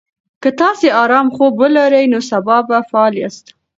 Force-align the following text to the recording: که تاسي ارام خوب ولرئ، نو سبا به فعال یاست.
که 0.41 0.49
تاسي 0.59 0.87
ارام 1.03 1.27
خوب 1.35 1.53
ولرئ، 1.61 2.03
نو 2.11 2.19
سبا 2.29 2.57
به 2.67 2.77
فعال 2.89 3.13
یاست. 3.21 3.45